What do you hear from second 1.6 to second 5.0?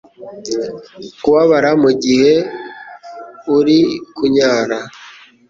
mu gihe uri kunyara